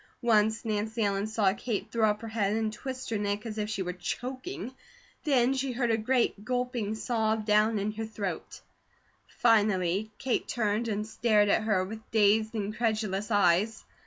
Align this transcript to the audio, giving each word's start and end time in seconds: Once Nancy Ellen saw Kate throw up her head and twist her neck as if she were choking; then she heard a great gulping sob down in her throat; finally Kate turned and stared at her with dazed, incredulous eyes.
Once 0.23 0.65
Nancy 0.65 1.03
Ellen 1.03 1.27
saw 1.27 1.53
Kate 1.53 1.91
throw 1.91 2.09
up 2.09 2.21
her 2.23 2.27
head 2.29 2.53
and 2.57 2.73
twist 2.73 3.11
her 3.11 3.19
neck 3.19 3.45
as 3.45 3.59
if 3.59 3.69
she 3.69 3.83
were 3.83 3.93
choking; 3.93 4.73
then 5.25 5.53
she 5.53 5.73
heard 5.73 5.91
a 5.91 5.95
great 5.97 6.43
gulping 6.43 6.95
sob 6.95 7.45
down 7.45 7.77
in 7.77 7.91
her 7.91 8.05
throat; 8.07 8.61
finally 9.27 10.09
Kate 10.17 10.47
turned 10.47 10.87
and 10.87 11.05
stared 11.05 11.49
at 11.49 11.61
her 11.65 11.83
with 11.85 11.99
dazed, 12.09 12.55
incredulous 12.55 13.29
eyes. 13.29 13.85